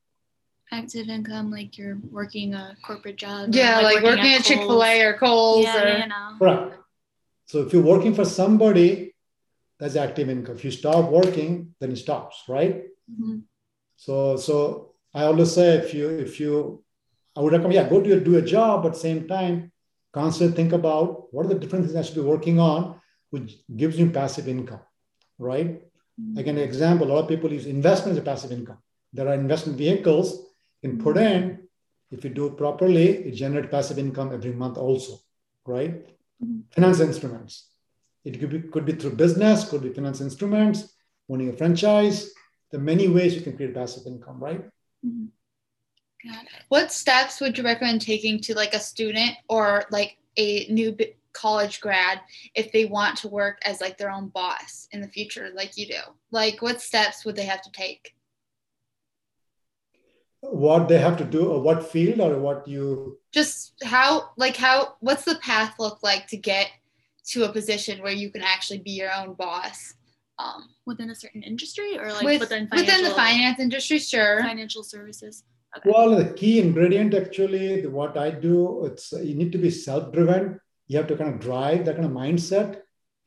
[0.73, 3.55] active income, like you're working a corporate job.
[3.55, 5.65] Yeah, like, like, working, working at, at Chick Fil A or Kohl's.
[5.65, 5.99] Yeah, or...
[5.99, 6.37] you know.
[6.41, 6.73] Right.
[7.47, 9.15] So if you're working for somebody,
[9.79, 10.57] that's active income.
[10.57, 12.85] If you stop working, then it stops, right?
[13.11, 13.39] Mm-hmm.
[13.97, 16.85] So so I always say if you if you
[17.37, 19.73] I would recommend yeah go to do a job, but same time
[20.13, 23.99] constantly think about what are the different things I should be working on, which gives
[23.99, 24.81] you passive income,
[25.39, 25.83] right?
[26.37, 28.79] Again, an example, a lot of people use investment as a passive income.
[29.13, 30.47] There are investment vehicles
[30.83, 31.69] in put in,
[32.11, 35.19] if you do it properly, it generates passive income every month also,
[35.67, 36.07] right?
[36.43, 36.61] Mm-hmm.
[36.71, 37.69] Finance instruments.
[38.25, 40.93] It could be, could be through business, could be finance instruments,
[41.29, 42.31] owning a franchise.
[42.71, 44.65] There are many ways you can create passive income, right?
[45.07, 45.27] Mm-hmm.
[46.69, 50.95] What steps would you recommend taking to like a student or like a new
[51.33, 52.21] college grad
[52.55, 55.87] if they want to work as like their own boss in the future, like you
[55.87, 56.01] do?
[56.31, 58.15] Like, what steps would they have to take?
[60.41, 64.95] what they have to do or what field or what you just how like how
[65.01, 66.69] what's the path look like to get
[67.25, 69.95] to a position where you can actually be your own boss
[70.39, 74.83] um, within a certain industry or like With, within, within the finance industry sure financial
[74.83, 75.45] services
[75.77, 75.91] okay.
[75.91, 80.59] well the key ingredient actually what i do it's you need to be self-driven
[80.91, 82.81] you have to kind of drive that kind of mindset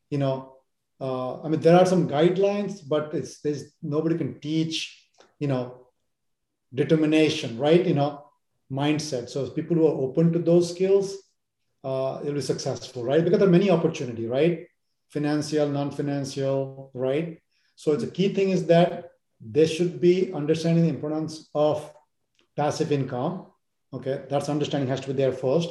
[0.09, 0.35] you know
[1.01, 4.75] uh, i mean there are some guidelines but it's there's nobody can teach
[5.39, 5.83] you know
[6.73, 7.85] determination, right?
[7.85, 8.25] You know,
[8.71, 9.29] mindset.
[9.29, 11.15] So people who are open to those skills,
[11.83, 13.23] uh, it'll be successful, right?
[13.23, 14.67] Because there are many opportunity, right?
[15.09, 17.39] Financial, non-financial, right?
[17.75, 21.87] So the key thing is that they should be understanding the importance of
[22.55, 23.47] passive income.
[23.93, 25.69] Okay, that's understanding has to be there first.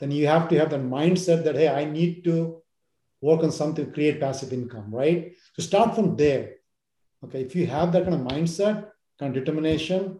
[0.00, 2.62] Then you have to have the mindset that hey, I need to
[3.20, 5.34] work on something to create passive income, right?
[5.54, 6.56] So start from there.
[7.24, 10.18] Okay, if you have that kind of mindset, kind of determination,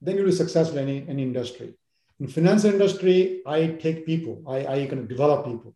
[0.00, 1.74] then you'll be successful in any, any industry.
[2.20, 5.74] In finance industry, I take people, I, I can develop people.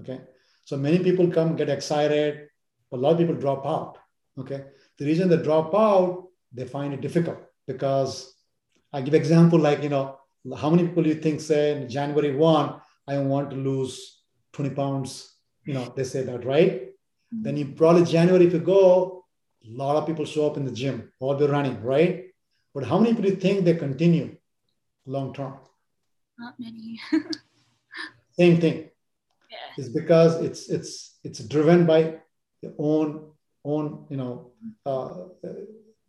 [0.00, 0.20] Okay.
[0.64, 2.48] So many people come, get excited,
[2.92, 3.98] a lot of people drop out.
[4.38, 4.64] Okay.
[4.98, 8.34] The reason they drop out, they find it difficult because
[8.92, 10.18] I give example like, you know,
[10.52, 12.74] how many people you think say in January 1,
[13.08, 16.82] I want to lose 20 pounds, you know, they say that, right?
[16.82, 17.42] Mm-hmm.
[17.42, 19.24] Then you probably January, if you go,
[19.64, 22.26] a lot of people show up in the gym or they're running, right?
[22.74, 24.36] But how many people think they continue
[25.06, 25.54] long term?
[26.38, 27.00] Not many.
[28.38, 28.90] Same thing.
[29.50, 29.58] Yeah.
[29.78, 32.18] It's because it's it's it's driven by
[32.60, 33.30] your own
[33.64, 34.50] own you know
[34.84, 35.14] uh,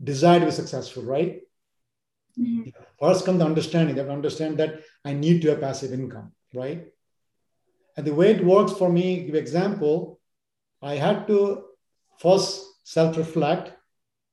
[0.04, 1.41] desire to be successful, right?
[2.39, 2.69] Mm-hmm.
[3.00, 3.95] First come the understanding.
[3.95, 6.88] They have to understand that I need to have passive income, right?
[7.98, 10.19] And the way it works for me, give example,
[10.82, 11.63] I had to
[12.19, 13.71] first self-reflect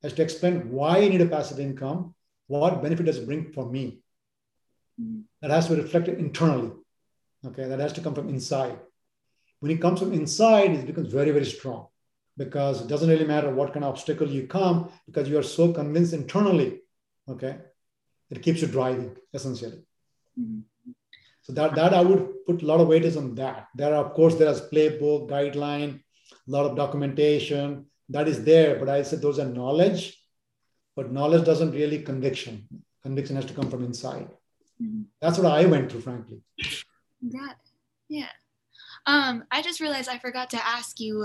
[0.03, 2.13] as to explain why I need a passive income
[2.47, 4.01] what benefit does it bring for me?
[5.01, 5.21] Mm-hmm.
[5.41, 6.71] That has to be reflected internally.
[7.45, 8.77] Okay, that has to come from inside.
[9.59, 11.87] When it comes from inside, it becomes very, very strong.
[12.37, 15.71] because it doesn't really matter what kind of obstacle you come because you are so
[15.71, 16.81] convinced internally
[17.29, 17.57] okay
[18.29, 19.81] it keeps you driving essentially.
[20.39, 20.91] Mm-hmm.
[21.45, 23.67] so that that i would put a lot of weightage on that.
[23.75, 25.91] There are of course there is playbook guideline
[26.47, 30.01] a lot of documentation that is there but i said those are knowledge
[30.95, 32.67] but knowledge doesn't really conviction.
[33.03, 34.29] Conviction has to come from inside.
[34.81, 35.03] Mm-hmm.
[35.21, 36.41] that's what i went through frankly.
[37.37, 37.57] That
[38.09, 38.33] yeah
[39.05, 41.19] um, I just realized I forgot to ask you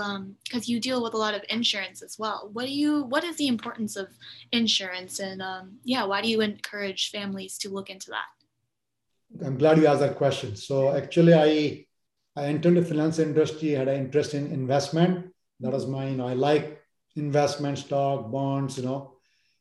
[0.45, 2.51] because um, you deal with a lot of insurance as well.
[2.53, 3.05] What do you?
[3.05, 4.09] What is the importance of
[4.51, 9.45] insurance, and um, yeah, why do you encourage families to look into that?
[9.47, 10.57] I'm glad you asked that question.
[10.57, 11.87] So actually, I
[12.35, 15.33] I entered the finance industry, had an interest in investment.
[15.61, 16.81] That was my, you know, I like
[17.15, 19.15] investment, stock, bonds, you know.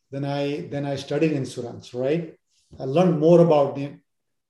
[0.09, 2.35] Then I then I studied insurance, right?
[2.79, 3.93] I learned more about the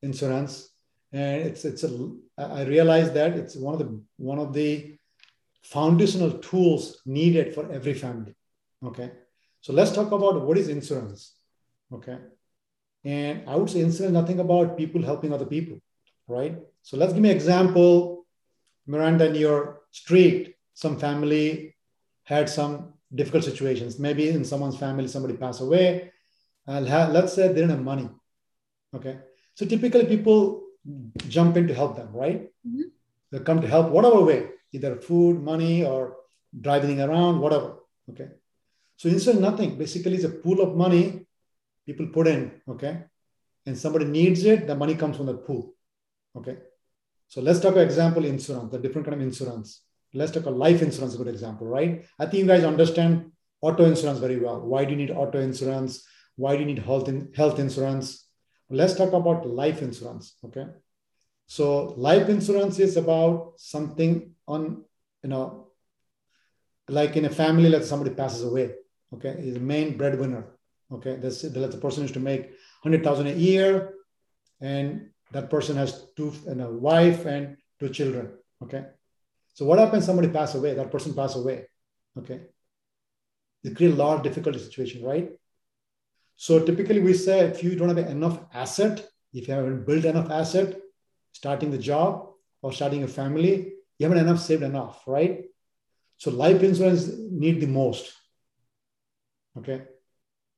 [0.02, 0.70] insurance
[1.12, 4.98] and it's it's a I realized that it's one of the one of the
[5.64, 8.36] foundational tools needed for every family.
[8.84, 9.12] Okay,
[9.62, 11.36] so let's talk about what is insurance.
[11.92, 12.18] Okay,
[13.04, 15.80] and I would say insurance nothing about people helping other people,
[16.28, 16.58] right?
[16.84, 18.26] So let's give me an example.
[18.86, 21.76] Miranda, in your street, some family
[22.24, 24.00] had some difficult situations.
[24.00, 26.12] Maybe in someone's family, somebody passed away.
[26.68, 28.10] Let's say they didn't have money.
[28.94, 29.20] Okay,
[29.56, 30.67] so typically people
[31.28, 32.50] jump in to help them, right?
[32.68, 32.82] Mm-hmm.
[33.32, 36.16] They come to help whatever way, either food, money, or
[36.60, 37.76] driving around, whatever.
[38.10, 38.30] Okay.
[38.96, 39.78] So instead nothing.
[39.78, 41.28] Basically, it's a pool of money
[41.86, 42.52] people put in.
[42.68, 43.04] Okay.
[43.66, 45.74] And somebody needs it, the money comes from the pool.
[46.36, 46.58] Okay.
[47.28, 49.82] So let's talk about example insurance, the different kind of insurance.
[50.14, 52.06] Let's talk about life insurance, a good example, right?
[52.18, 54.62] I think you guys understand auto insurance very well.
[54.62, 56.08] Why do you need auto insurance?
[56.38, 58.27] Why do you need health, in, health insurance?
[58.70, 60.36] Let's talk about life insurance.
[60.46, 60.66] Okay.
[61.48, 64.84] So life insurance is about something on,
[65.24, 65.70] you know,
[66.90, 68.74] like in a family, let somebody passes away.
[69.14, 69.30] Okay.
[69.30, 70.46] Is the main breadwinner.
[70.92, 71.16] Okay.
[71.16, 72.52] This, the person is to make
[72.82, 73.94] 100,000 a year
[74.60, 78.34] and that person has two and a wife and two children.
[78.64, 78.86] Okay.
[79.54, 80.06] So what happens?
[80.06, 81.66] Somebody pass away, that person pass away.
[82.18, 82.42] Okay.
[83.64, 85.32] It creates a lot of difficult situation, right?
[86.38, 90.30] So typically we say if you don't have enough asset, if you haven't built enough
[90.30, 90.80] asset,
[91.32, 92.30] starting the job
[92.62, 95.46] or starting a family, you haven't enough saved enough, right?
[96.18, 98.14] So life insurance need the most.
[99.58, 99.82] Okay.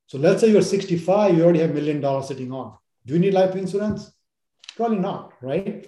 [0.06, 2.76] So let's say you're 65, you already have a million dollars sitting on.
[3.06, 4.12] Do you need life insurance?
[4.76, 5.86] Probably not, right?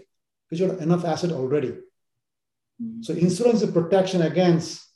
[0.48, 1.68] Because you have enough asset already.
[2.80, 3.02] Mm-hmm.
[3.02, 4.86] So insurance is protection against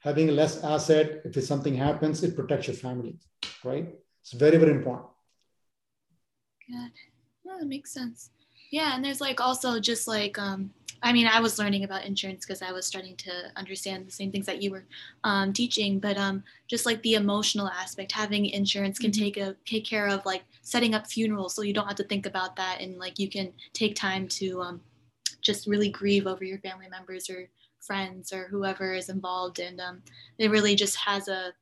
[0.00, 1.22] having less asset.
[1.24, 3.18] If something happens, it protects your family
[3.64, 3.88] right?
[4.22, 5.08] It's very, very important.
[6.66, 6.92] Good.
[7.44, 8.30] Yeah, that makes sense.
[8.70, 10.70] Yeah, and there's like also just like um,
[11.02, 14.30] I mean, I was learning about insurance because I was starting to understand the same
[14.30, 14.84] things that you were
[15.24, 19.24] um, teaching, but um, just like the emotional aspect, having insurance can mm-hmm.
[19.24, 22.26] take a take care of like setting up funerals, so you don't have to think
[22.26, 24.80] about that, and like you can take time to um,
[25.40, 27.48] just really grieve over your family members or
[27.80, 30.02] friends or whoever is involved, and um,
[30.38, 31.52] it really just has a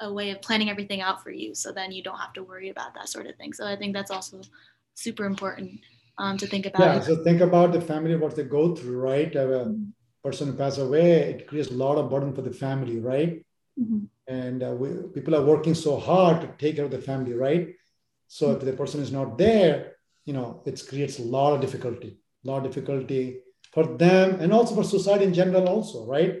[0.00, 2.68] a way of planning everything out for you so then you don't have to worry
[2.68, 4.40] about that sort of thing so i think that's also
[4.94, 5.80] super important
[6.18, 9.34] um, to think about yeah so think about the family what they go through right
[9.34, 9.84] a mm-hmm.
[10.22, 13.44] person passes away it creates a lot of burden for the family right
[13.80, 14.04] mm-hmm.
[14.26, 17.74] and uh, we, people are working so hard to take care of the family right
[18.26, 18.58] so mm-hmm.
[18.58, 19.92] if the person is not there
[20.24, 23.40] you know it creates a lot of difficulty a lot of difficulty
[23.74, 26.40] for them and also for society in general also right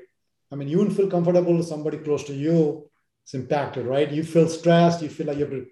[0.52, 2.88] i mean you wouldn't feel comfortable with somebody close to you
[3.24, 4.10] it's impacted, right?
[4.10, 5.66] You feel stressed, you feel like you have to,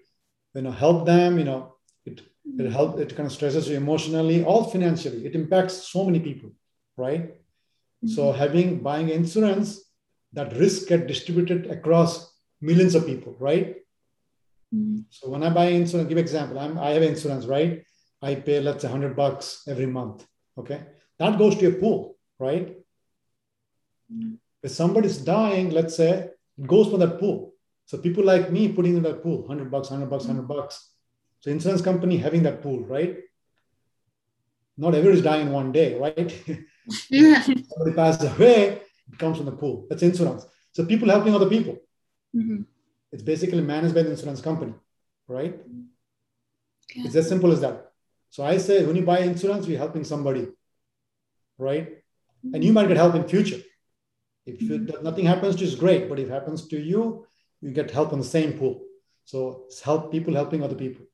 [0.55, 2.21] you know, help them, you know, it
[2.57, 5.25] it help it kind of stresses you emotionally, all financially.
[5.25, 6.51] It impacts so many people,
[6.97, 7.29] right?
[7.29, 8.07] Mm-hmm.
[8.07, 9.81] So having buying insurance,
[10.33, 13.75] that risk get distributed across millions of people, right?
[14.73, 15.01] Mm-hmm.
[15.11, 17.83] So when I buy insurance, give example, I'm, I have insurance, right?
[18.19, 20.25] I pay let's say hundred bucks every month.
[20.57, 20.81] Okay,
[21.23, 22.67] that goes to a pool, right?
[24.13, 24.35] Mm-hmm.
[24.61, 27.53] If somebody's dying, let's say it goes for that pool.
[27.85, 30.89] So people like me putting in that pool, 100 bucks, 100 bucks, 100 bucks.
[31.39, 33.17] So insurance company having that pool, right?
[34.77, 36.31] Not everybody is dying one day, right?
[37.09, 37.41] Yeah.
[37.41, 38.81] Somebody passes away,
[39.11, 39.85] it comes from the pool.
[39.89, 40.45] That's insurance.
[40.71, 41.77] So people helping other people.
[42.35, 42.63] Mm-hmm.
[43.11, 44.73] It's basically managed by the insurance company,
[45.27, 45.59] right?
[46.95, 47.05] Yeah.
[47.05, 47.91] It's as simple as that.
[48.29, 50.47] So I say when you buy insurance, you're helping somebody,
[51.57, 51.89] right?
[51.89, 52.55] Mm-hmm.
[52.55, 53.61] And you might get help in future.
[54.45, 55.03] If mm-hmm.
[55.03, 56.09] nothing happens to you, great.
[56.09, 57.25] But if it happens to you,
[57.61, 58.81] you get help in the same pool.
[59.25, 61.05] So it's help people helping other people.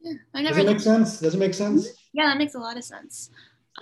[0.00, 1.20] Yeah, I never Does it make sense?
[1.20, 1.88] Does it make sense?
[2.12, 3.30] Yeah, that makes a lot of sense.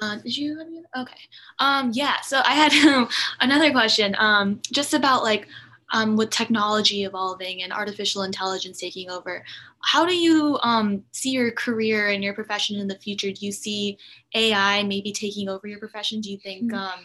[0.01, 0.83] Uh, did you have any?
[0.97, 1.21] Okay.
[1.59, 2.21] Um, yeah.
[2.23, 3.09] So I had
[3.41, 4.15] another question.
[4.19, 5.49] Um, just about like
[5.93, 9.45] um, with technology evolving and artificial intelligence taking over,
[9.83, 13.31] how do you um, see your career and your profession in the future?
[13.31, 13.99] Do you see
[14.35, 16.21] AI maybe taking over your profession?
[16.21, 16.73] Do you think?
[16.73, 16.75] Mm-hmm.
[16.75, 17.01] Um,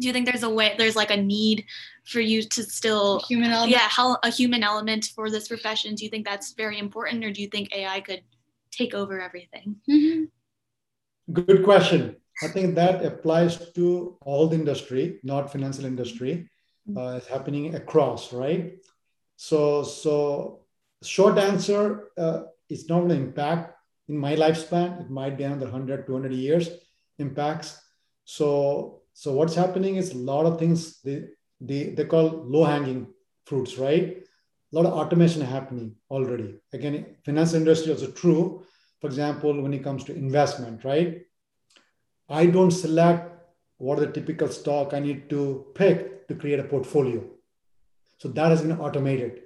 [0.00, 0.74] do you think there's a way?
[0.78, 1.64] There's like a need
[2.04, 3.72] for you to still human element?
[3.72, 5.94] Yeah, how, a human element for this profession.
[5.94, 8.22] Do you think that's very important, or do you think AI could
[8.70, 9.76] take over everything?
[9.88, 10.24] Mm-hmm.
[11.32, 12.16] Good question.
[12.42, 16.48] I think that applies to all the industry, not financial industry.
[16.88, 16.98] Mm-hmm.
[16.98, 18.74] Uh, it's happening across, right?
[19.36, 20.60] So, so
[21.02, 23.76] short answer uh, it's not going to impact
[24.08, 25.00] in my lifespan.
[25.00, 26.70] It might be another 100, 200 years
[27.18, 27.80] impacts.
[28.24, 31.24] So, so what's happening is a lot of things they,
[31.60, 33.08] they, they call low hanging
[33.46, 34.18] fruits, right?
[34.72, 36.60] A lot of automation happening already.
[36.72, 38.64] Again, finance industry also true.
[39.00, 41.22] For example, when it comes to investment, right?
[42.28, 43.32] I don't select
[43.78, 47.22] what are the typical stock I need to pick to create a portfolio.
[48.18, 49.42] So that has been automated.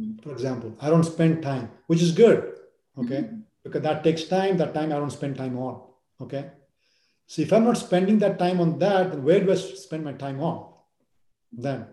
[0.00, 0.22] Mm-hmm.
[0.22, 2.54] For example, I don't spend time, which is good,
[2.98, 3.22] okay?
[3.22, 3.40] Mm-hmm.
[3.62, 4.56] Because that takes time.
[4.58, 5.80] That time I don't spend time on,
[6.20, 6.50] okay?
[7.26, 10.12] So if I'm not spending that time on that, then where do I spend my
[10.12, 10.72] time on?
[11.52, 11.86] Then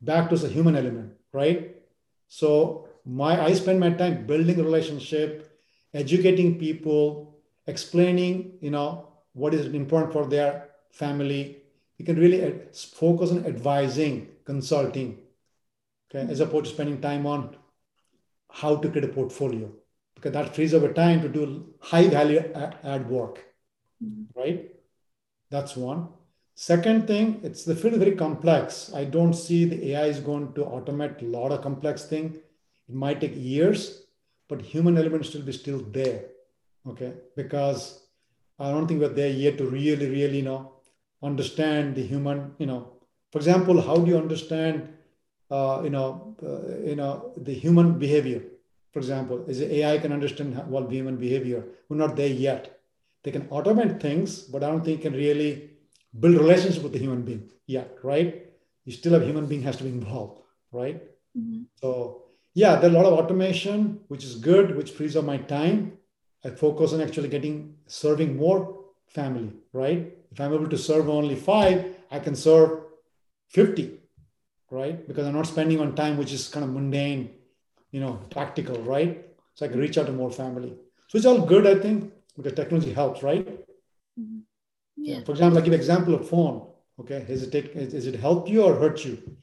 [0.00, 1.76] back to the human element, right?
[2.28, 5.50] So my I spend my time building relationship,
[5.92, 11.57] educating people, explaining, you know, what is important for their family.
[11.98, 15.18] You can really focus on advising, consulting,
[16.08, 17.56] okay, as opposed to spending time on
[18.50, 19.70] how to create a portfolio,
[20.14, 22.38] because that frees up time to do high value
[22.82, 23.44] add work,
[24.02, 24.40] mm-hmm.
[24.40, 24.70] right?
[25.50, 26.08] That's one.
[26.54, 28.92] Second thing, it's the field is very complex.
[28.94, 32.36] I don't see the AI is going to automate a lot of complex thing.
[32.88, 34.02] It might take years,
[34.48, 36.24] but human element still be still there,
[36.86, 37.12] okay?
[37.36, 38.02] Because
[38.58, 40.72] I don't think we're there yet to really, really, you know,
[41.22, 42.92] understand the human, you know.
[43.32, 44.88] For example, how do you understand,
[45.50, 48.42] uh, you know, uh, you know, the human behavior?
[48.92, 51.64] For example, is AI can understand what human behavior?
[51.88, 52.80] We're not there yet.
[53.22, 55.70] They can automate things, but I don't think can really
[56.18, 58.46] build relationship with the human being yet, right?
[58.84, 60.40] You still have human being has to be involved,
[60.72, 61.02] right?
[61.36, 61.64] Mm-hmm.
[61.80, 65.38] So yeah, there are a lot of automation, which is good, which frees up my
[65.38, 65.98] time.
[66.44, 70.17] I focus on actually getting serving more family, right?
[70.30, 72.80] If I'm able to serve only five, I can serve
[73.50, 73.98] 50,
[74.70, 75.06] right?
[75.06, 77.30] Because I'm not spending on time, which is kind of mundane,
[77.90, 79.26] you know, tactical, right?
[79.54, 80.74] So I can reach out to more family.
[81.08, 83.46] So it's all good, I think, because technology helps, right?
[84.18, 84.40] Mm-hmm.
[84.96, 85.24] Yeah.
[85.24, 86.66] For example, I give example of phone.
[87.00, 89.36] Okay, is it take, is it help you or hurt you?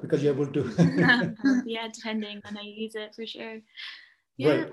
[0.00, 1.34] Because you're able to.
[1.64, 3.60] yeah, depending on how you use it, for sure.
[4.36, 4.72] Yeah, right.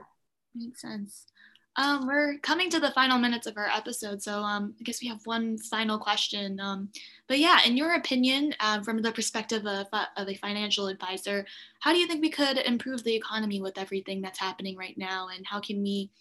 [0.56, 1.28] makes sense.
[1.76, 5.08] Um, we're coming to the final minutes of our episode, so um, I guess we
[5.08, 6.60] have one final question.
[6.60, 6.90] Um,
[7.28, 11.46] but yeah, in your opinion, uh, from the perspective of, uh, of a financial advisor,
[11.80, 15.30] how do you think we could improve the economy with everything that's happening right now,
[15.34, 16.12] and how can we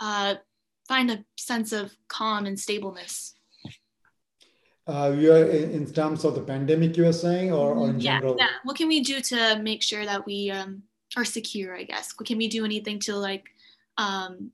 [0.00, 0.34] uh,
[0.88, 3.34] find a sense of calm and stableness?
[4.86, 8.16] Uh, you are in, terms of the pandemic, you are saying, or, or in yeah,
[8.16, 8.36] general?
[8.38, 8.48] Yeah.
[8.64, 10.82] What can we do to make sure that we um,
[11.16, 11.74] are secure?
[11.74, 12.12] I guess.
[12.18, 13.44] What can we do anything to like
[13.96, 14.50] um,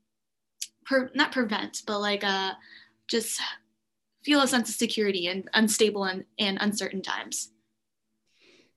[0.85, 2.53] per, not prevent, but like uh,
[3.07, 3.39] just
[4.23, 7.51] feel a sense of security in unstable and, and uncertain times?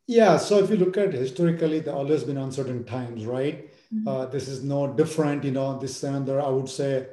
[0.06, 3.70] Yeah, so if you look at historically, there always been uncertain times, right?
[3.92, 4.08] Mm-hmm.
[4.08, 5.78] Uh, this is no different, you know.
[5.78, 7.06] This another, I would say,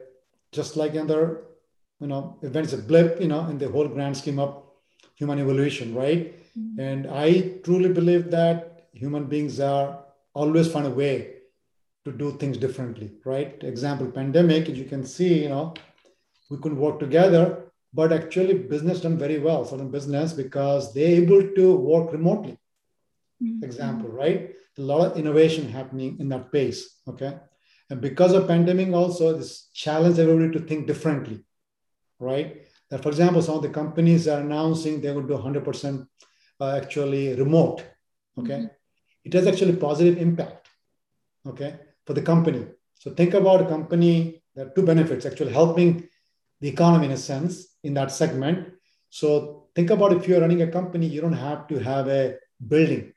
[0.52, 1.44] just like another,
[2.02, 4.64] you know, events a blip, you know, in the whole grand scheme of
[5.16, 6.36] human evolution, right?
[6.58, 6.80] Mm-hmm.
[6.80, 10.00] And I truly believe that human beings are
[10.34, 11.41] always find a way
[12.06, 13.64] to do things differently, right?
[13.64, 15.74] Example, pandemic, as you can see, you know,
[16.50, 21.54] we couldn't work together, but actually business done very well, certain business, because they're able
[21.56, 22.58] to work remotely.
[23.44, 23.64] Mm-hmm.
[23.64, 24.52] Example, right?
[24.78, 27.38] A lot of innovation happening in that pace, okay?
[27.90, 31.44] And because of pandemic also, this challenge everybody to think differently,
[32.20, 32.66] right?
[32.90, 36.08] That, for example, some of the companies are announcing they will do 100%
[36.60, 37.84] uh, actually remote,
[38.40, 38.54] okay?
[38.54, 38.66] Mm-hmm.
[39.26, 40.68] It has actually positive impact,
[41.46, 41.76] okay?
[42.06, 42.66] For the company.
[42.96, 46.08] So think about a company, there are two benefits actually helping
[46.60, 48.74] the economy in a sense in that segment.
[49.10, 52.36] So think about if you're running a company, you don't have to have a
[52.66, 53.14] building,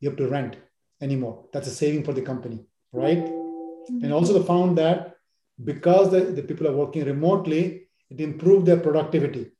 [0.00, 0.56] you have to rent
[1.00, 1.46] anymore.
[1.52, 3.24] That's a saving for the company, right?
[3.24, 4.04] Mm-hmm.
[4.04, 5.16] And also found that
[5.62, 9.50] because the, the people are working remotely, it improved their productivity.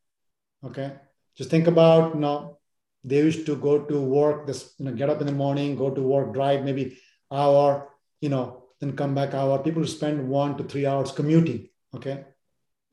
[0.65, 0.93] Okay.
[1.37, 2.59] Just think about you know,
[3.05, 5.91] they used to go to work, this, you know, get up in the morning, go
[5.91, 6.99] to work, drive maybe
[7.31, 7.89] hour,
[8.21, 9.59] you know, then come back hour.
[9.59, 12.25] People spend one to three hours commuting, okay?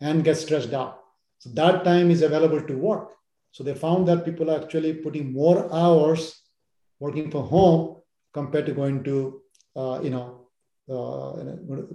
[0.03, 0.99] and get stressed out.
[1.39, 3.11] So that time is available to work.
[3.51, 6.41] So they found that people are actually putting more hours
[6.99, 8.01] working from home
[8.33, 9.41] compared to going to,
[9.75, 10.47] uh, you know,
[10.89, 11.31] uh,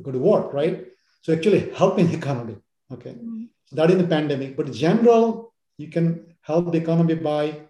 [0.04, 0.86] go to work, right?
[1.22, 2.56] So actually helping the economy.
[2.90, 3.44] Okay, mm-hmm.
[3.66, 4.56] so that in the pandemic.
[4.56, 7.60] But in general, you can help the economy by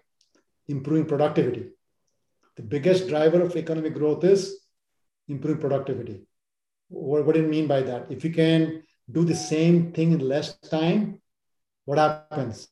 [0.67, 1.71] improving productivity.
[2.55, 4.55] The biggest driver of economic growth is
[5.29, 6.27] improving productivity.
[6.89, 8.11] What, what do you mean by that?
[8.11, 11.21] If you can do the same thing in less time,
[11.85, 12.67] what happens?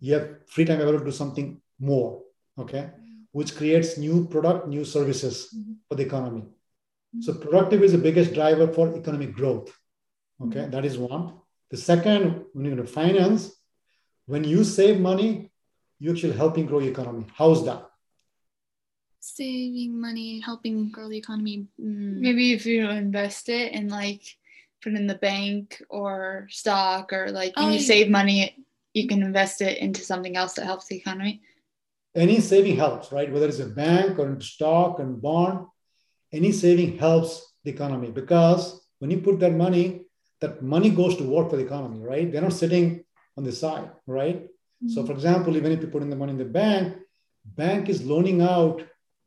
[0.00, 2.22] You have free time available to do something more,
[2.58, 2.90] okay?
[3.32, 5.72] Which creates new product, new services mm-hmm.
[5.88, 6.42] for the economy.
[6.42, 7.20] Mm-hmm.
[7.22, 9.72] So productivity is the biggest driver for economic growth.
[10.42, 10.70] Okay, mm-hmm.
[10.70, 11.34] that is one.
[11.70, 13.52] The second, when you're going to finance,
[14.26, 15.50] when you save money,
[15.98, 17.26] you're actually helping grow your economy.
[17.34, 17.86] How's that?
[19.34, 21.66] Saving money, helping grow the economy.
[21.80, 22.20] Mm.
[22.20, 24.22] Maybe if you invest it in like
[24.80, 28.56] put in the bank or stock or like when oh, you save money,
[28.94, 31.42] you can invest it into something else that helps the economy.
[32.14, 33.30] Any saving helps, right?
[33.30, 35.66] Whether it's a bank or in stock and bond,
[36.32, 40.02] any saving helps the economy because when you put that money,
[40.40, 42.30] that money goes to work for the economy, right?
[42.30, 43.04] They're not sitting
[43.36, 44.44] on the side, right?
[44.44, 44.88] Mm-hmm.
[44.90, 46.96] So, for example, even if you put in the money in the bank,
[47.44, 48.82] bank is loaning out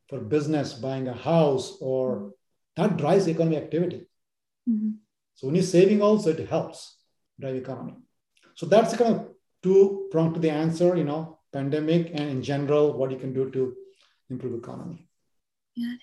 [0.10, 2.34] for business, buying a house, or
[2.76, 4.08] that drives economic activity.
[4.68, 4.92] Mm-hmm.
[5.36, 6.98] So when you're saving also, it helps
[7.40, 7.94] drive economy.
[8.56, 9.28] So that's kind of
[9.64, 13.50] two prong to the answer, you know, pandemic and in general, what you can do
[13.52, 13.76] to
[14.30, 15.08] improve economy.
[15.76, 15.94] Yeah.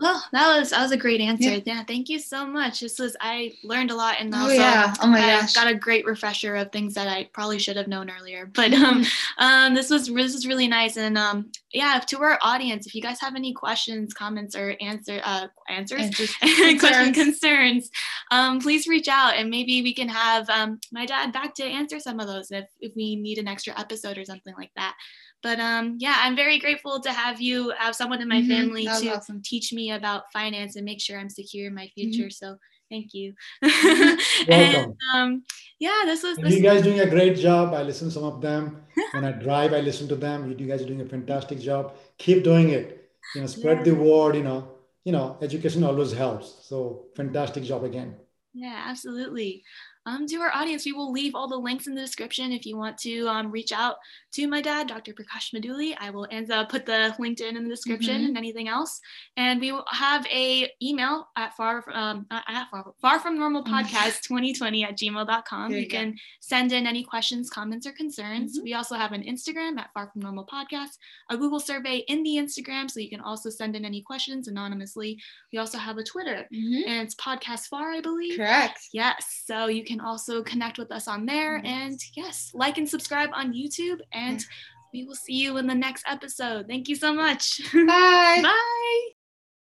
[0.00, 1.50] Well, that was that was a great answer.
[1.50, 2.80] Yeah, yeah thank you so much.
[2.80, 4.94] This was I learned a lot and oh, also oh, yeah.
[5.02, 5.54] oh my I gosh.
[5.54, 8.50] got a great refresher of things that I probably should have known earlier.
[8.60, 9.04] But um,
[9.38, 13.02] um this was this was really nice and um yeah, to our audience, if you
[13.02, 16.34] guys have any questions, comments, or answer uh answers, answers
[16.80, 17.90] questions, concerns,
[18.30, 22.00] um, please reach out and maybe we can have um my dad back to answer
[22.00, 24.94] some of those if if we need an extra episode or something like that.
[25.42, 28.50] But um, yeah, I'm very grateful to have you have someone in my mm-hmm.
[28.50, 29.40] family to awesome.
[29.42, 32.10] teach me about finance and make sure I'm secure in my mm-hmm.
[32.10, 32.24] future.
[32.24, 32.46] Mm-hmm.
[32.46, 32.56] So
[32.90, 33.34] thank you.
[33.64, 34.50] Mm-hmm.
[34.52, 35.42] and um,
[35.78, 36.36] yeah, this was.
[36.36, 37.72] This you guys doing a great job.
[37.72, 38.82] I listen to some of them
[39.12, 39.72] when I drive.
[39.72, 40.54] I listen to them.
[40.58, 41.94] You guys are doing a fantastic job.
[42.18, 43.10] Keep doing it.
[43.34, 43.84] You know, spread yeah.
[43.84, 44.36] the word.
[44.36, 44.68] You know,
[45.04, 46.56] you know, education always helps.
[46.62, 48.16] So fantastic job again.
[48.52, 49.62] Yeah, absolutely
[50.06, 52.76] um, to our audience, we will leave all the links in the description if you
[52.76, 53.96] want to um, reach out
[54.32, 55.12] to my dad, Dr.
[55.12, 55.94] Prakash Maduli.
[55.98, 58.26] I will uh, put the LinkedIn in the description mm-hmm.
[58.26, 59.00] and anything else.
[59.36, 63.70] And we will have a email at far um, at far, far from normal mm.
[63.70, 65.72] podcast 2020 at gmail.com.
[65.72, 68.56] You, you can send in any questions, comments, or concerns.
[68.56, 68.64] Mm-hmm.
[68.64, 70.96] We also have an Instagram at far from normal podcast,
[71.28, 75.20] a Google survey in the Instagram, so you can also send in any questions anonymously.
[75.52, 76.88] We also have a Twitter, mm-hmm.
[76.88, 78.38] and it's podcast far, I believe.
[78.38, 78.80] Correct.
[78.92, 79.42] Yes.
[79.44, 81.60] So you can also connect with us on there.
[81.64, 83.98] And yes, like and subscribe on YouTube.
[84.12, 84.44] And
[84.92, 86.66] we will see you in the next episode.
[86.68, 87.60] Thank you so much.
[87.72, 88.40] Bye.
[88.42, 89.19] Bye.